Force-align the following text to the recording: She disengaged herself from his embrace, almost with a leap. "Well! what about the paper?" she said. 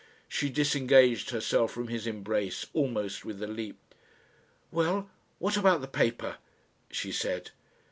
She 0.27 0.49
disengaged 0.49 1.29
herself 1.29 1.71
from 1.71 1.87
his 1.89 2.07
embrace, 2.07 2.65
almost 2.73 3.23
with 3.23 3.39
a 3.43 3.45
leap. 3.45 3.93
"Well! 4.71 5.11
what 5.37 5.57
about 5.57 5.81
the 5.81 5.87
paper?" 5.87 6.37
she 6.89 7.11
said. 7.11 7.51